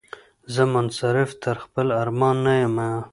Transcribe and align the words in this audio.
زه 0.53 0.63
منصرف 0.73 1.29
تر 1.43 1.55
خپل 1.63 1.87
ارمان 2.01 2.35
نه 2.45 2.53
یمه 2.61 2.89